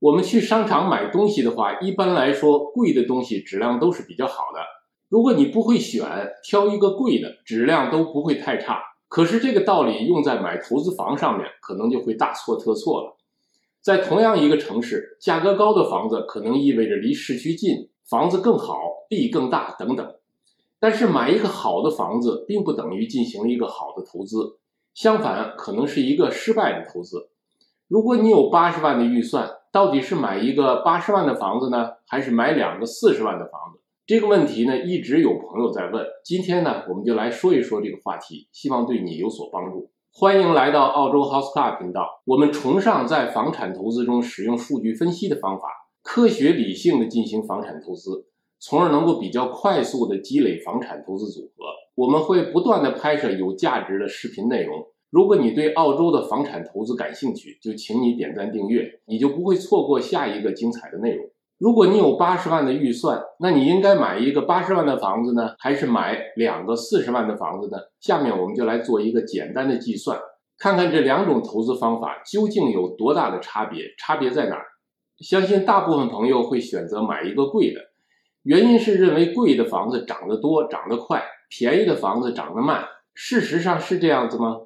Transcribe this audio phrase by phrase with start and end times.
[0.00, 4.60] 我们去商场买东西的话，一般来说，贵的东西质量都是比较好的。
[5.10, 6.02] 如果你不会选，
[6.42, 8.80] 挑一个贵的，质量都不会太差。
[9.08, 13.18] 可是这个道理用在买投资房上面，可能就会大错特错了。
[13.82, 18.78] 在同样一个城市，价格高的房子可能意味着离市区近，房子更好，
[19.10, 20.14] 地更大等等。
[20.78, 24.56] 但是买一个好的房子，并不等于进行一个好的投资，
[24.94, 27.28] 相反，可能是一个失败的投资。
[27.86, 33.80] 如果你有八十万的预算，到底是买一个八十万的房子呢，还是买两个四十万的房子？
[34.04, 36.04] 这个问题呢，一直有朋友在问。
[36.24, 39.88] 今天呢，我们就来说一说这个话题，希望对你有所帮助。
[40.12, 42.20] 欢迎来到澳洲 House Club 频道。
[42.24, 45.68] 我们崇尚在房产投资中使用数据分析的方法，
[46.02, 48.26] 科学理性的进行房产投资，
[48.58, 51.64] 从而能够比较快速的积累房产投资组合。
[51.94, 54.88] 我们会不断的拍摄有价值的视频内容。
[55.10, 61.26] 如果你对澳洲的房产投资感兴趣，就请你点赞订阅，你就不会错过下一个精彩的内容。
[61.58, 67.76] 如果你有八十万的预算，那你应该买一个八十万的房子呢，还是买两个四十万的房子呢？
[68.00, 70.18] 下面我们就来做一个简单的计算，
[70.58, 74.64] 看看这两种投资方法究竟有多大的差别，差别在哪儿？
[75.18, 77.80] 相信大部分朋友会选择买一个贵的，
[78.44, 82.84] 原因是认为贵的房子涨得多、涨得快，便宜的房子涨得慢。
[83.12, 84.60] 事实上是这样子吗？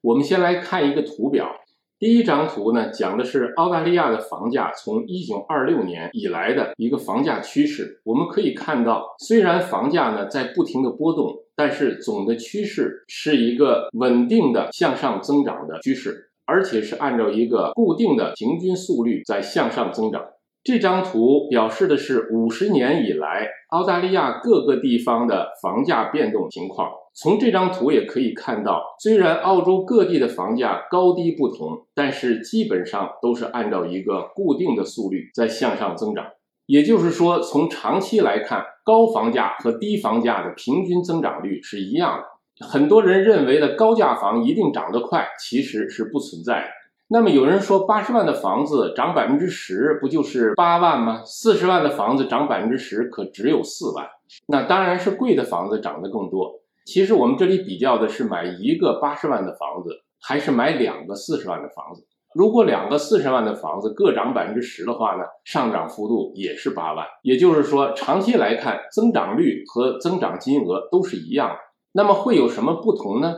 [0.00, 1.50] 我们先来看一个图表。
[1.98, 8.00] 第一张图呢，讲的是澳大利亚的房价从一九二六年以来的一个房价趋势。
[8.04, 20.22] 我们可以看到，虽然房价呢在不停的波动，但是总的趋势是一个稳定的向上增长的趋势，而且是按照一个固定的平均速率在向上增长。
[20.64, 26.90] 这张图表示的是五十年以来澳大利亚各个地方的房价变动情况。
[27.14, 36.26] 从这张图也可以看到，虽然澳洲各地的房价高低不同，但是基本上都是按照一个固定的速率在向上增长。
[36.66, 42.66] 也就是说，从长期来看，高房价和低房价的平均增长率是一样的。
[42.66, 46.68] 很多人认为的高价房一定涨得快，其实是不存在的。
[47.10, 51.22] 那么有人说，八十万的房子涨百分之十，不就是八万吗？
[51.24, 54.06] 四十万的房子涨百分之十，可只有四万。
[54.46, 56.60] 那当然是贵的房子涨得更多。
[56.84, 62.06] 其实我们这里比较的是买一个八十万的房子，还是买两个四十万的房子。
[62.34, 67.06] 如果两个四十万的房子各涨百分之十的话呢，上涨幅度也是八万。
[67.22, 71.56] 也就是说，长期来看，增长率和增长金额都是一样的。
[71.92, 73.36] 那么会有什么不同呢？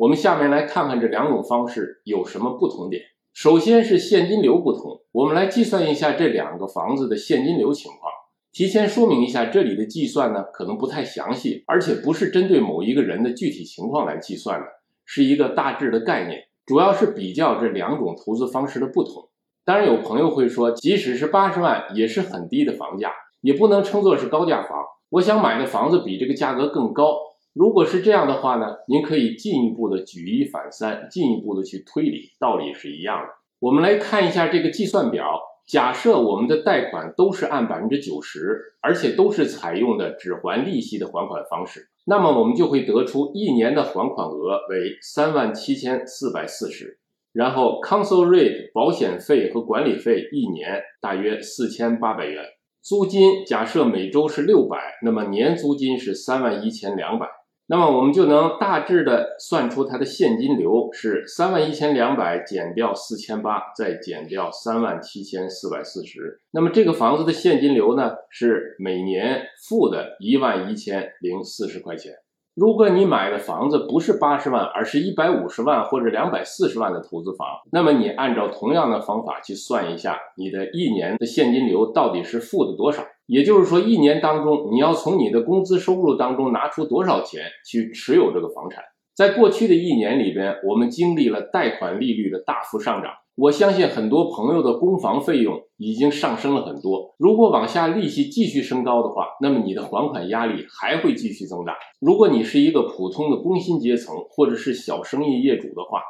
[0.00, 3.02] 我们下面来看看这两种方式有什么不同点。
[3.34, 8.10] 首先是现金流不同，我们来计算一下这两个房子的现金流情况。
[8.50, 14.66] 提前说明一下，这里的计算呢可能不太详细，而且不是针对某一个人的具体情况来计算的，
[15.04, 19.28] 是一个大致的概念，主要是比较这两种投资方式的不同。
[19.66, 23.12] 当然，有朋友会说，即使是八十万，也是很低的房价，
[23.42, 24.82] 也不能称作是高价房。
[25.10, 27.18] 我想买的房子比这个价格更高。
[27.52, 33.28] 如果是这样的话呢，您可以进一步的举一反三，进一步的去推理，道理是一样的。
[33.58, 35.40] 我们来看一下这个计算表。
[35.66, 46.98] 假设我们的贷款都是按百分之九十，而且都是采用的只还利息的还款方式，那么我们就会得出一年的还款额为三万七千四百四十，
[47.32, 52.44] 然后 council rate 保险费和管理费一年大约四千八百元，
[52.82, 57.28] 租金假设每周是六百，那么年租金是三万一千两百。
[57.70, 66.40] 那么我们就能大致的算出它的现金流是三万一千两百减掉四千八，再减掉三万七千四百四十。
[66.50, 72.14] 那么这个房子的现金流呢，是每年负的一万一千零四十块钱。
[72.54, 83.04] 如果你买的房子不是八十万，而是一百五十万或者两百四十万的投资房，那么你按照同样的方法去算一下，你的一年的现金流到底是负的多少？
[83.26, 88.82] 也就是说，一年当中你要从你的工资收入当中拿出多少钱去持有这个房产？
[89.14, 93.12] 在过去的一年里边，我们经历了贷款利率的大幅上涨。
[93.36, 97.14] 我相信很多朋友的公房费用已经上升了很多。
[97.18, 101.74] 如果往下利息继续升高的话，那么你的还款压力还会继续增大。
[102.00, 106.02] 如果你是一个普通的工薪阶层或者是小生意业主的话，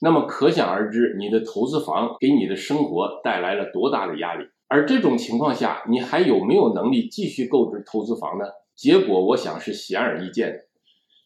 [0.00, 4.44] 那么可想而知，你的投资房给你的生活带来了多大的压力。
[4.68, 8.44] 而这种情况下，你还有没有能力继续购置投资房呢？
[8.74, 10.69] 结果我想是显而易见的。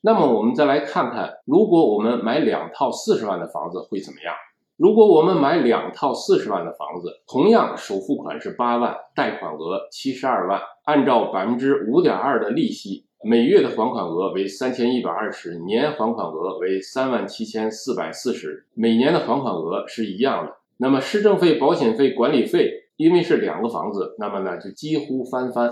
[0.07, 4.35] 那么我们再来看看，如果我们买两套四十万的房子会怎么样？
[4.77, 20.53] 如果我们买两套四十万的房子，同样首付款是八万，贷款额七十二万，按照百分之五点二的利息，每月的还款额为三千一百二十，年还款额为三万七千四百四十，每年的还款额是一样的。
[20.77, 22.83] 那么市政费、保险费、管理费。
[22.97, 25.69] 因为是两个房子，那么呢就几乎翻番。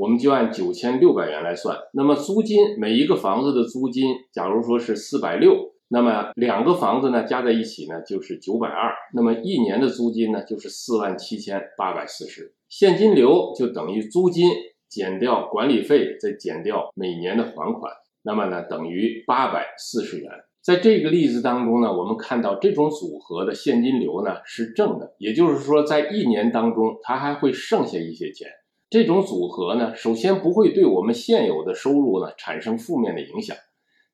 [0.00, 5.54] 我们就按九千六百元来算，那么租金每一个房子的租金，假如说是四百六，
[5.88, 12.54] 那么两个房子呢加在一起呢就是九百二，那么一年的租金呢就是四万七千八百四十。
[12.70, 14.50] 现金流就等于租金
[14.88, 17.92] 减掉管理费，再减掉每年的还款，
[18.22, 20.30] 那么呢等于八百四十元。
[20.62, 28.48] 在这个例子当中呢，我们看到这种组合的现金流呢是正的，也就是说在一年当中它还会剩下一些钱。
[28.90, 33.56] 这种组合呢，首先不会对我们现有的收入呢产生负面的影响，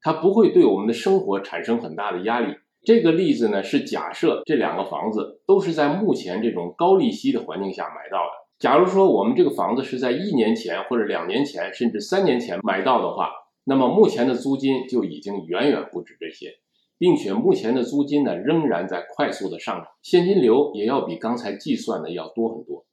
[0.02, 2.54] 它不会对我们的生活产生很大的压力。
[2.84, 8.32] 这个例子呢是假设这两个房子都是在目前这种高利息的环境下买到的。
[8.58, 13.30] 假如说我们这个房子是在一年前或者两年前甚至三年前买到的话，
[13.64, 16.52] 那么目前的租金就已经远远不止这些，
[16.98, 22.85] 并且目前的租金呢仍然在快速的上涨，现金流也要比刚才计算的要多很多。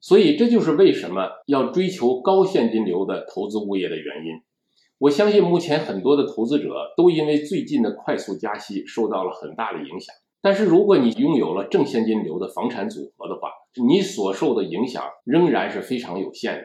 [0.00, 4.42] 所以这就是为什么要追求高现金流的投资物业的原因。
[4.98, 10.14] 我相信目前很多的投资者都因为最近的快速加息受到了很大的影响。
[10.40, 13.50] 但是如果你拥有了正现金流的房产组合的话，
[13.86, 16.62] 你所受的影响仍然是非常有限的，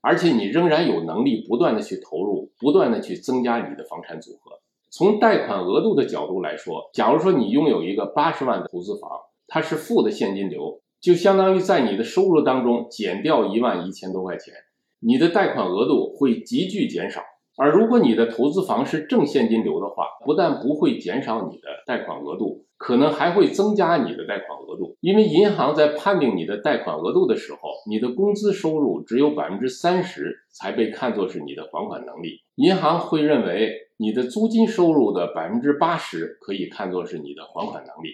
[0.00, 4.60] 而且你仍然有能力不断的去投入，不断的去增加你的房产组合。
[4.90, 9.10] 从贷款额度的角度来说，假如说你拥有一个八十万的投资房，
[9.46, 10.80] 它是负的现金流。
[11.00, 14.52] 就相当于在你的收入当中减掉一万一千多块钱，
[15.00, 17.22] 你的贷款额度会急剧减少。
[17.56, 24.96] 而如果你的投资房是正现金流的话，不但不会减少你的贷款额度，可能还会增加你的贷款额度。
[25.00, 27.58] 因为银行在判定你的贷款额度的时候，
[27.88, 38.10] 你的工资收入只有百分之三十才被看作是你的还款能力，银行会认为你的租金收入的百分之八十可以看作是你的还款能力。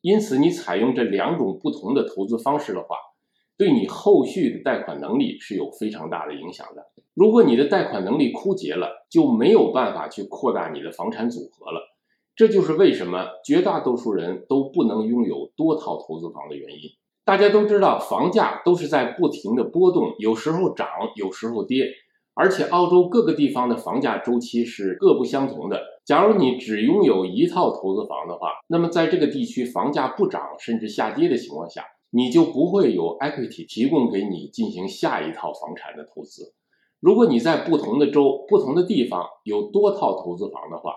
[0.00, 2.96] 因此，你采用这两种不同的投资方式的话，
[3.56, 6.86] 对你后续的贷款能力是有非常大的影响的。
[7.14, 11.80] 如果你的贷款能力枯竭了，就没有办法去扩大你的房产组合了。
[12.36, 16.90] 这就是为什么绝大多数人都不能拥有多套投资房的原因。
[17.24, 20.86] 大家都知道，房价都是在不停的波动，有时候涨，
[21.16, 21.88] 有时候跌。
[22.38, 25.82] 而且澳洲各个地方的房价周期是各不相同的。
[26.04, 36.54] 假如你只拥有一套投资房的话，那么在这个地区房价不涨甚至下跌的情况下，你就不会有 equity 提供给你进行下一套房产的投资。
[37.00, 40.94] 如果你在不同的州、不同的地方有多套投资房的话，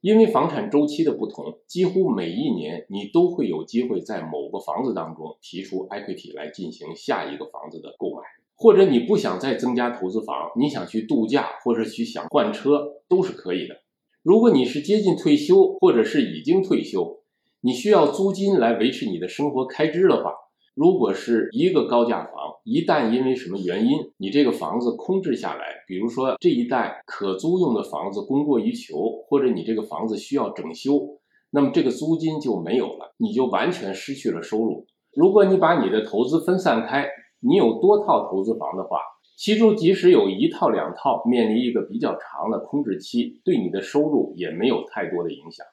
[0.00, 8.17] 因为房产周期的不同，几乎每一年你都会有机会在某个房子当中提出 equity 来进行下一个房子的购买。
[8.58, 13.76] 或者你不想再增加投资房，你想去度假，或者去想换车，都是可以的。
[14.24, 17.20] 如果你是接近退休，或者是已经退休，
[17.60, 20.32] 你需要租金来维持你的生活开支的话，
[20.74, 22.32] 如果是一个高价房，
[22.64, 31.20] 一旦因为什么原因，你这个房子空置下来，比如说这一带可租用的房子供过于求，或者你这个房子需要整修，
[31.50, 34.84] 那么这个租金就没有了，你就完全失去了收入。
[35.14, 37.08] 如果你把你的投资分散开，
[37.40, 38.98] 你有多套投资房的话，
[39.36, 45.64] 其中即使有一套两套面临一个比较长的空置期，对你的收入也没有太多的影响。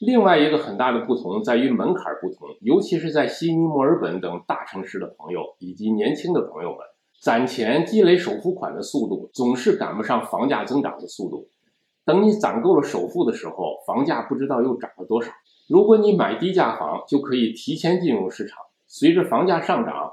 [0.00, 6.78] 另外一个很大的不同在于门槛不同，尤其是在悉尼、墨尔本等大城市的朋友以及年轻的朋友们，
[7.20, 11.46] 攒钱积累首付款的速度总是赶不上房价增长的速度。
[12.04, 15.30] 等你攒够了首付的时候，房价不知道又涨了多少。
[15.68, 18.58] 如果你买低价房，就可以提前进入市场，
[18.88, 20.10] 随着房价上涨。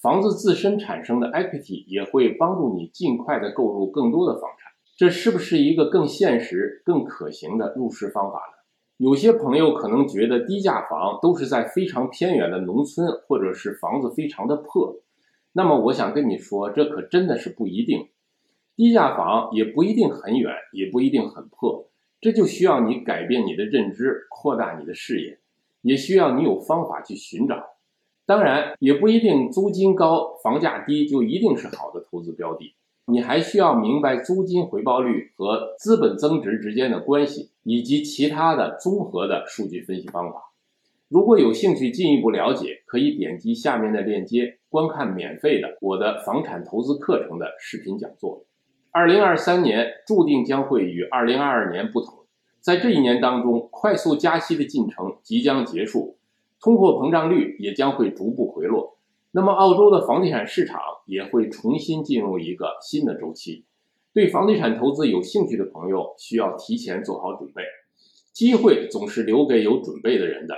[0.00, 8.56] 房子自身产生的 equity 也会帮助你尽快的购入更多的房产，这是不是一个更现实、更可行的入市方法呢？
[8.96, 14.96] 有些朋友可能觉得低价房都是在非常偏远的农村，或者是房子非常的破。
[15.52, 18.08] 那么我想跟你说，这可真的是不一定，
[18.76, 21.90] 低价房也不一定很远，也不一定很破。
[22.22, 25.40] 这就需要你改变你的认知，扩大你的视野，
[25.82, 27.79] 也需要你有方法去寻找。
[28.30, 32.76] 当然，也不一定租金高、房价低就一定是好的投资标的。
[33.06, 40.52] 你还需要明白租金回报率和资本增值之间的关系，以及其他的综合的数据分析方法。
[41.08, 48.44] 如果有兴趣进一步了解，可以点击下面的链接观看免费的我的房产投资课程的视频讲座。
[48.92, 52.14] 二零二三年注定将会与二零二二年不同，
[52.60, 56.16] 在这一年当中，快速加息的进程即将结束。
[56.60, 58.98] 通货膨胀率也将会逐步回落，
[59.30, 63.64] 那么澳洲的房地产市场也会重新进入一个新的周期。
[64.12, 67.62] 对房地产投资有兴趣的朋友需要提前做好准备，
[68.32, 70.54] 机会总是留给有准备的人的。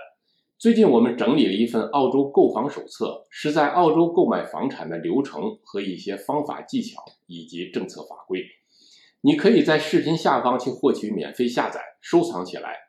[0.58, 8.44] 最近我们整理了一份澳洲购房手册，是在澳洲购买房产的流程和一些方法技巧以及政策法规。
[9.20, 12.81] 你可以在视频下方去获取免费下载，收藏起来，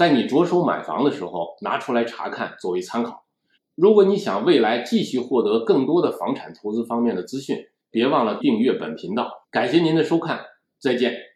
[0.00, 3.26] 在你着手买房的时候拿出来查看作为参考。
[3.74, 9.30] 如果你想未来继续获得更多的房产投资方面的资讯，别忘了订阅本频道。
[9.50, 10.40] 感谢您的收看，
[10.80, 11.29] 再见。